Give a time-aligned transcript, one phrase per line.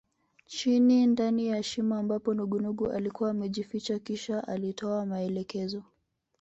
[0.45, 5.83] Chini ndani ya shimo ambapo nungunungu alikuwa amejificha kisha alitoa maelekezo